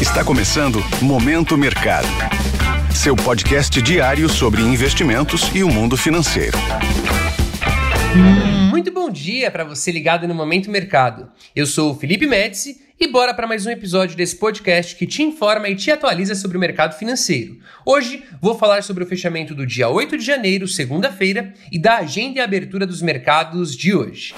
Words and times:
Está 0.00 0.24
começando 0.24 0.78
Momento 1.02 1.58
Mercado. 1.58 2.06
Seu 2.94 3.16
podcast 3.16 3.82
diário 3.82 4.28
sobre 4.28 4.62
investimentos 4.62 5.50
e 5.52 5.64
o 5.64 5.68
mundo 5.68 5.96
financeiro. 5.96 6.56
Muito 8.70 8.92
bom 8.92 9.10
dia 9.10 9.50
para 9.50 9.64
você 9.64 9.90
ligado 9.90 10.28
no 10.28 10.36
Momento 10.36 10.70
Mercado. 10.70 11.28
Eu 11.54 11.66
sou 11.66 11.90
o 11.90 11.98
Felipe 11.98 12.28
Médici 12.28 12.80
e 13.00 13.08
bora 13.08 13.34
para 13.34 13.48
mais 13.48 13.66
um 13.66 13.70
episódio 13.70 14.16
desse 14.16 14.36
podcast 14.36 14.94
que 14.94 15.04
te 15.04 15.20
informa 15.24 15.68
e 15.68 15.74
te 15.74 15.90
atualiza 15.90 16.36
sobre 16.36 16.56
o 16.56 16.60
mercado 16.60 16.96
financeiro. 16.96 17.58
Hoje 17.84 18.22
vou 18.40 18.56
falar 18.56 18.84
sobre 18.84 19.02
o 19.02 19.06
fechamento 19.06 19.52
do 19.52 19.66
dia 19.66 19.88
8 19.88 20.16
de 20.16 20.24
janeiro, 20.24 20.68
segunda-feira, 20.68 21.52
e 21.72 21.78
da 21.78 21.96
agenda 21.96 22.38
e 22.38 22.40
abertura 22.40 22.86
dos 22.86 23.02
mercados 23.02 23.74
de 23.76 23.92
hoje. 23.92 24.32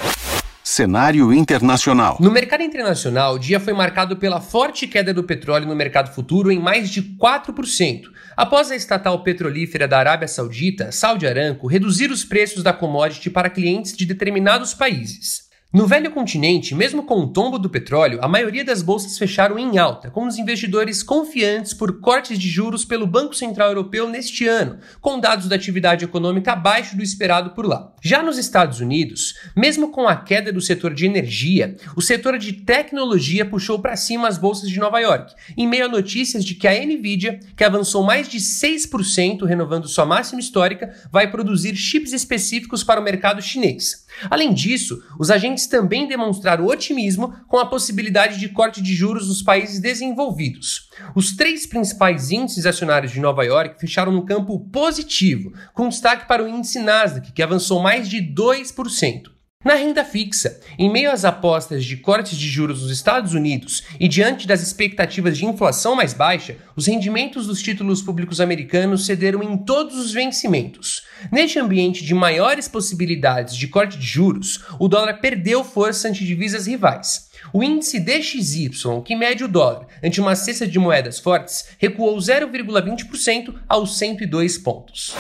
Cenário 0.71 1.33
internacional. 1.33 2.17
No 2.21 2.31
mercado 2.31 2.63
internacional, 2.63 3.35
o 3.35 3.39
dia 3.41 3.59
foi 3.59 3.73
marcado 3.73 4.17
pela 4.17 4.41
forte 4.41 4.87
queda 4.87 5.13
do 5.13 5.25
petróleo 5.25 5.67
no 5.67 5.75
mercado 5.75 6.15
futuro 6.15 6.49
em 6.49 6.61
mais 6.61 6.89
de 6.89 7.03
4%, 7.03 8.03
após 8.37 8.71
a 8.71 8.77
estatal 8.77 9.21
petrolífera 9.25 9.89
da 9.89 9.99
Arábia 9.99 10.29
Saudita, 10.29 10.93
Saudi 10.93 11.27
Aramco, 11.27 11.67
reduzir 11.67 12.13
os 12.13 12.25
preços 12.25 12.63
da 12.63 12.73
commodity 12.73 13.29
para 13.29 13.51
clientes 13.51 13.97
de 13.97 14.07
determinados 14.07 14.73
países. 14.73 15.50
No 15.73 15.87
velho 15.87 16.11
continente, 16.11 16.75
mesmo 16.75 17.05
com 17.05 17.21
o 17.21 17.29
tombo 17.29 17.57
do 17.57 17.71
petróleo, 17.71 18.19
a 18.21 18.27
maioria 18.27 18.65
das 18.65 18.83
bolsas 18.83 19.17
fecharam 19.17 19.57
em 19.57 19.79
alta, 19.79 20.11
com 20.11 20.27
os 20.27 20.37
investidores 20.37 21.01
confiantes 21.01 21.73
por 21.73 22.01
cortes 22.01 22.41
de 22.41 22.49
juros 22.49 22.85
pelo 22.85 23.07
Banco 23.07 23.37
Central 23.37 23.69
Europeu 23.69 24.09
neste 24.09 24.49
ano, 24.49 24.81
com 25.01 25.21
dados 25.21 25.47
da 25.47 25.55
atividade 25.55 26.05
econômica 26.05 26.55
abaixo 26.55 26.97
do 26.97 27.05
esperado 27.05 27.51
por 27.51 27.65
lá. 27.65 27.95
Já 28.03 28.21
nos 28.21 28.37
Estados 28.37 28.81
Unidos, 28.81 29.37
mesmo 29.57 29.93
com 29.93 30.09
a 30.09 30.17
queda 30.17 30.53
do 30.53 30.61
setor 30.61 30.93
de 30.93 31.07
energia, 31.07 31.77
o 31.95 32.03
setor 32.03 32.37
de 32.37 32.53
tecnologia 32.53 33.47
puxou 33.47 33.79
para 33.79 33.95
cima 33.95 34.27
as 34.27 34.39
bolsas 34.39 34.69
de 34.69 34.81
Nova 34.81 34.99
York, 34.99 35.33
em 35.57 35.69
meio 35.69 35.85
a 35.85 35.89
notícias 35.89 36.45
de 36.45 36.57
que 36.57 36.67
a 36.67 36.73
Nvidia, 36.85 37.39
que 37.57 37.63
avançou 37.63 38.03
mais 38.03 38.29
de 38.29 38.39
6%, 38.39 39.45
renovando 39.47 39.87
sua 39.87 40.05
máxima 40.05 40.41
histórica, 40.41 40.93
vai 41.13 41.31
produzir 41.31 41.77
chips 41.77 42.13
específicos 42.13 42.83
para 42.83 43.01
o 43.01 43.05
mercado 43.05 43.41
chinês. 43.41 44.05
Além 44.29 44.53
disso, 44.53 45.03
os 45.19 45.31
agentes 45.31 45.67
também 45.67 46.09
demonstraram 46.09 46.67
otimismo 46.67 47.35
com 47.49 47.59
a 47.59 47.67
possibilidade 47.67 48.39
de 48.39 48.49
corte 48.49 48.83
de 48.83 48.95
juros 48.95 49.29
nos 49.29 49.43
países 49.43 49.81
desenvolvidos. 49.81 50.89
Os 51.15 51.35
três 51.37 51.67
principais 51.67 52.31
índices 52.31 52.67
acionários 52.67 53.13
de 53.13 53.21
Nova 53.21 53.45
York 53.45 53.81
fecharam 53.81 54.13
no 54.13 54.27
campo 54.27 54.59
positivo, 54.71 55.53
com 55.73 55.89
destaque 55.89 56.27
para 56.27 56.43
o 56.43 56.49
índice 56.49 56.79
Nasdaq, 56.81 57.33
que 57.33 57.43
avançou 57.43 57.81
mais 57.81 58.09
de 58.09 58.19
2%. 58.19 59.31
Na 59.63 59.75
renda 59.75 60.03
fixa, 60.03 60.59
em 60.79 60.91
meio 60.91 61.11
às 61.11 61.23
apostas 61.23 61.85
de 61.85 61.99
cortes 61.99 62.39
de 62.39 62.49
juros 62.49 62.81
nos 62.81 62.91
Estados 62.91 63.35
Unidos 63.35 63.83
e 64.01 64.09
diante 64.09 64.47
das 64.47 64.63
expectativas 64.63 65.37
de 65.37 65.45
inflação 65.45 65.95
mais 65.95 66.15
baixa, 66.15 66.57
os 66.75 66.87
rendimentos 66.87 67.47
dos 67.47 67.61
títulos 67.61 68.01
públicos 68.01 68.41
americanos 68.41 69.05
cederam 69.05 69.43
em 69.43 69.59
todos 69.59 69.99
os 69.99 70.15
vencimentos. 70.15 71.00
Neste 71.31 71.59
ambiente 71.59 72.05
de 72.05 72.15
maiores 72.15 72.69
possibilidades 72.69 73.57
de 73.57 73.69
corte 73.69 73.99
de 73.99 74.07
juros, 74.07 74.65
o 74.79 74.89
dólar 74.89 75.15
perdeu 75.21 75.63
força 75.65 76.09
ante 76.09 76.25
divisas 76.25 76.67
rivais. 76.67 77.29
O 77.53 77.63
índice 77.63 77.99
DXY, 77.99 78.71
que 79.05 79.17
mede 79.17 79.45
o 79.45 79.49
dólar 79.49 79.87
ante 80.03 80.21
uma 80.21 80.37
cesta 80.37 80.67
de 80.67 80.79
moedas 80.79 81.19
fortes, 81.19 81.69
recuou 81.79 82.17
0,20% 82.17 83.55
aos 83.69 83.99
102 83.99 84.59
pontos. 84.59 85.15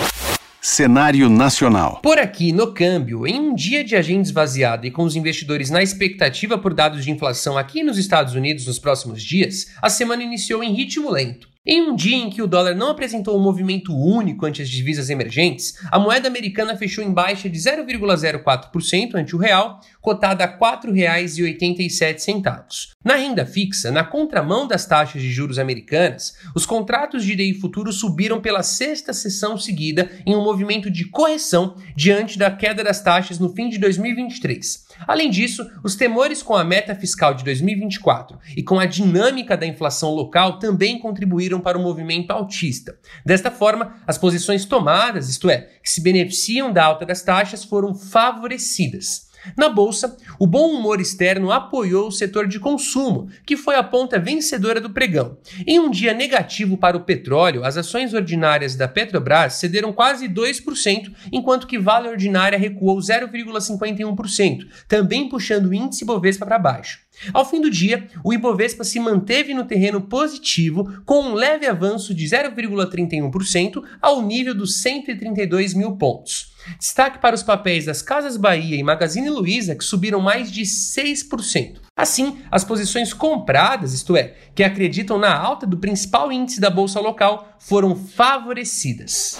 Cenário 0.62 1.30
nacional. 1.30 2.00
Por 2.02 2.18
aqui, 2.18 2.52
no 2.52 2.74
câmbio, 2.74 3.26
em 3.26 3.40
um 3.40 3.54
dia 3.54 3.82
de 3.82 3.96
agenda 3.96 4.20
esvaziada 4.20 4.86
e 4.86 4.90
com 4.90 5.04
os 5.04 5.16
investidores 5.16 5.70
na 5.70 5.82
expectativa 5.82 6.58
por 6.58 6.74
dados 6.74 7.02
de 7.02 7.10
inflação 7.10 7.56
aqui 7.56 7.82
nos 7.82 7.96
Estados 7.96 8.34
Unidos 8.34 8.66
nos 8.66 8.78
próximos 8.78 9.22
dias, 9.22 9.72
a 9.80 9.88
semana 9.88 10.22
iniciou 10.22 10.62
em 10.62 10.74
ritmo 10.74 11.10
lento. 11.10 11.49
Em 11.66 11.82
um 11.82 11.94
dia 11.94 12.16
em 12.16 12.30
que 12.30 12.40
o 12.40 12.46
dólar 12.46 12.74
não 12.74 12.88
apresentou 12.88 13.38
um 13.38 13.42
movimento 13.42 13.94
único 13.94 14.46
ante 14.46 14.62
as 14.62 14.68
divisas 14.70 15.10
emergentes, 15.10 15.74
a 15.92 15.98
moeda 15.98 16.26
americana 16.26 16.74
fechou 16.74 17.04
em 17.04 17.12
baixa 17.12 17.50
de 17.50 17.58
0,04% 17.58 19.14
ante 19.14 19.36
o 19.36 19.38
real, 19.38 19.78
cotada 20.00 20.42
a 20.42 20.46
R$ 20.46 20.56
4,87. 20.56 22.94
Na 23.04 23.16
renda 23.16 23.44
fixa, 23.44 23.90
na 23.90 24.02
contramão 24.02 24.66
das 24.66 24.86
taxas 24.86 25.20
de 25.20 25.30
juros 25.30 25.58
americanas, 25.58 26.32
os 26.54 26.64
contratos 26.64 27.26
de 27.26 27.36
DI 27.36 27.52
futuro 27.52 27.92
subiram 27.92 28.40
pela 28.40 28.62
sexta 28.62 29.12
sessão 29.12 29.58
seguida 29.58 30.10
em 30.24 30.34
um 30.34 30.42
movimento 30.42 30.90
de 30.90 31.10
correção 31.10 31.76
diante 31.94 32.38
da 32.38 32.50
queda 32.50 32.82
das 32.82 33.02
taxas 33.02 33.38
no 33.38 33.54
fim 33.54 33.68
de 33.68 33.76
2023. 33.76 34.88
Além 35.06 35.30
disso, 35.30 35.62
os 35.84 35.94
temores 35.94 36.42
com 36.42 36.54
a 36.54 36.64
meta 36.64 36.94
fiscal 36.94 37.34
de 37.34 37.44
2024 37.44 38.38
e 38.56 38.62
com 38.62 38.78
a 38.78 38.86
dinâmica 38.86 39.58
da 39.58 39.66
inflação 39.66 40.10
local 40.10 40.58
também 40.58 40.98
contribuíram 40.98 41.49
para 41.58 41.78
o 41.78 41.82
movimento 41.82 42.30
altista. 42.30 42.98
Desta 43.24 43.50
forma, 43.50 43.96
as 44.06 44.18
posições 44.18 44.66
tomadas, 44.66 45.28
isto 45.28 45.48
é, 45.48 45.68
que 45.82 45.90
se 45.90 46.02
beneficiam 46.02 46.70
da 46.72 46.84
alta 46.84 47.06
das 47.06 47.22
taxas, 47.22 47.64
foram 47.64 47.94
favorecidas. 47.94 49.30
Na 49.56 49.68
bolsa, 49.68 50.16
o 50.38 50.46
bom 50.46 50.70
humor 50.74 51.00
externo 51.00 51.50
apoiou 51.50 52.08
o 52.08 52.12
setor 52.12 52.46
de 52.46 52.60
consumo, 52.60 53.28
que 53.46 53.56
foi 53.56 53.74
a 53.74 53.82
ponta 53.82 54.18
vencedora 54.18 54.80
do 54.80 54.90
pregão. 54.90 55.38
Em 55.66 55.78
um 55.78 55.90
dia 55.90 56.12
negativo 56.12 56.76
para 56.76 56.96
o 56.96 57.04
petróleo, 57.04 57.64
as 57.64 57.76
ações 57.76 58.12
ordinárias 58.12 58.76
da 58.76 58.86
Petrobras 58.86 59.54
cederam 59.54 59.92
quase 59.92 60.28
2%, 60.28 61.12
enquanto 61.32 61.66
que 61.66 61.78
Vale 61.78 62.08
Ordinária 62.08 62.58
recuou 62.58 62.98
0,51%, 62.98 64.66
também 64.86 65.28
puxando 65.28 65.66
o 65.66 65.74
índice 65.74 66.04
Bovespa 66.04 66.44
para 66.44 66.58
baixo. 66.58 67.00
Ao 67.34 67.44
fim 67.44 67.60
do 67.60 67.70
dia, 67.70 68.08
o 68.24 68.32
Ibovespa 68.32 68.82
se 68.82 68.98
manteve 68.98 69.52
no 69.52 69.64
terreno 69.64 70.00
positivo, 70.00 71.02
com 71.04 71.22
um 71.22 71.34
leve 71.34 71.66
avanço 71.66 72.14
de 72.14 72.24
0,31% 72.24 73.82
ao 74.00 74.22
nível 74.22 74.54
dos 74.54 74.80
132 74.80 75.74
mil 75.74 75.96
pontos. 75.96 76.54
Destaque 76.78 77.18
para 77.18 77.34
os 77.34 77.42
papéis 77.42 77.86
das 77.86 78.02
Casas 78.02 78.36
Bahia 78.36 78.76
e 78.76 78.82
Magazine 78.82 79.28
Luiza, 79.28 79.74
que 79.74 79.84
subiram 79.84 80.20
mais 80.20 80.50
de 80.50 80.62
6%. 80.62 81.80
Assim, 81.96 82.38
as 82.50 82.64
posições 82.64 83.12
compradas, 83.12 83.92
isto 83.92 84.16
é, 84.16 84.34
que 84.54 84.64
acreditam 84.64 85.18
na 85.18 85.34
alta 85.34 85.66
do 85.66 85.76
principal 85.76 86.32
índice 86.32 86.60
da 86.60 86.70
bolsa 86.70 87.00
local, 87.00 87.56
foram 87.58 87.94
favorecidas. 87.94 89.38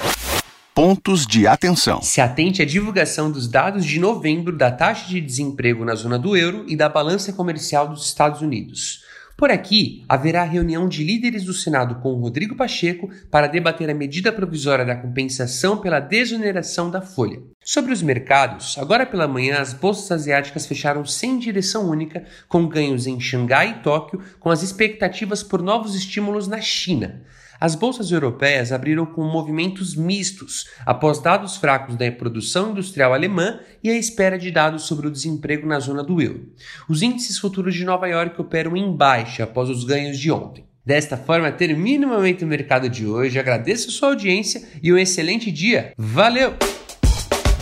Pontos 0.82 1.26
de 1.26 1.46
atenção. 1.46 2.00
Se 2.00 2.22
atente 2.22 2.62
à 2.62 2.64
divulgação 2.64 3.30
dos 3.30 3.46
dados 3.46 3.84
de 3.84 4.00
novembro 4.00 4.56
da 4.56 4.70
taxa 4.70 5.06
de 5.10 5.20
desemprego 5.20 5.84
na 5.84 5.94
zona 5.94 6.18
do 6.18 6.34
euro 6.34 6.64
e 6.66 6.74
da 6.74 6.88
balança 6.88 7.34
comercial 7.34 7.86
dos 7.86 8.06
Estados 8.06 8.40
Unidos. 8.40 9.04
Por 9.36 9.50
aqui, 9.50 10.06
haverá 10.08 10.42
reunião 10.42 10.88
de 10.88 11.04
líderes 11.04 11.44
do 11.44 11.52
Senado 11.52 11.96
com 11.96 12.14
Rodrigo 12.14 12.56
Pacheco 12.56 13.10
para 13.30 13.46
debater 13.46 13.90
a 13.90 13.94
medida 13.94 14.32
provisória 14.32 14.82
da 14.82 14.96
compensação 14.96 15.76
pela 15.76 16.00
desoneração 16.00 16.90
da 16.90 17.02
folha. 17.02 17.42
Sobre 17.62 17.92
os 17.92 18.02
mercados, 18.02 18.78
agora 18.78 19.04
pela 19.04 19.28
manhã 19.28 19.58
as 19.58 19.74
bolsas 19.74 20.10
asiáticas 20.10 20.64
fecharam 20.64 21.04
sem 21.04 21.38
direção 21.38 21.90
única, 21.90 22.24
com 22.48 22.66
ganhos 22.66 23.06
em 23.06 23.20
Xangai 23.20 23.68
e 23.68 23.82
Tóquio, 23.82 24.22
com 24.38 24.48
as 24.48 24.62
expectativas 24.62 25.42
por 25.42 25.60
novos 25.60 25.94
estímulos 25.94 26.48
na 26.48 26.62
China. 26.62 27.20
As 27.60 27.74
bolsas 27.74 28.10
europeias 28.10 28.72
abriram 28.72 29.04
com 29.04 29.22
movimentos 29.22 29.94
mistos, 29.94 30.66
após 30.86 31.20
dados 31.20 31.58
fracos 31.58 31.94
da 31.94 32.10
produção 32.10 32.70
industrial 32.70 33.12
alemã 33.12 33.60
e 33.84 33.90
a 33.90 33.98
espera 33.98 34.38
de 34.38 34.50
dados 34.50 34.84
sobre 34.84 35.06
o 35.06 35.10
desemprego 35.10 35.66
na 35.66 35.78
zona 35.78 36.02
do 36.02 36.22
euro. 36.22 36.48
Os 36.88 37.02
índices 37.02 37.36
futuros 37.36 37.74
de 37.74 37.84
Nova 37.84 38.08
York 38.08 38.40
operam 38.40 38.74
em 38.74 38.90
baixa 38.96 39.44
após 39.44 39.68
os 39.68 39.84
ganhos 39.84 40.18
de 40.18 40.32
ontem. 40.32 40.64
Desta 40.86 41.18
forma, 41.18 41.52
termina 41.52 42.06
o 42.06 42.10
Momento 42.10 42.46
Mercado 42.46 42.88
de 42.88 43.06
hoje. 43.06 43.38
Agradeço 43.38 43.90
sua 43.90 44.08
audiência 44.08 44.62
e 44.82 44.90
um 44.90 44.96
excelente 44.96 45.52
dia. 45.52 45.92
Valeu! 45.98 46.54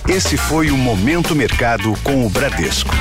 Esse 0.08 0.36
foi 0.36 0.70
o 0.70 0.76
Momento 0.76 1.34
Mercado 1.34 1.92
com 2.04 2.24
o 2.24 2.30
Bradesco. 2.30 2.94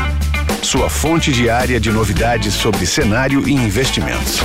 Sua 0.63 0.89
fonte 0.89 1.31
diária 1.31 1.79
de 1.79 1.91
novidades 1.91 2.55
sobre 2.55 2.85
cenário 2.87 3.47
e 3.47 3.53
investimentos. 3.53 4.41